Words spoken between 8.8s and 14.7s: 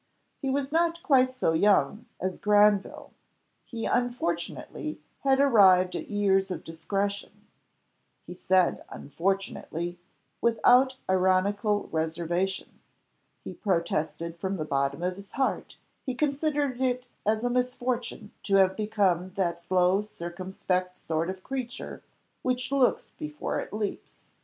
unfortunately; without ironical reservation, he protested from the